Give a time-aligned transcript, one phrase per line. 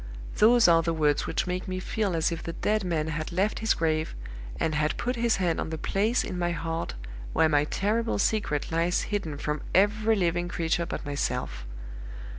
[0.37, 3.59] Those are the words which make me feel as if the dead man had left
[3.59, 4.15] his grave,
[4.59, 6.95] and had put his hand on the place in my heart
[7.33, 11.67] where my terrible secret lies hidden from every living creature but myself.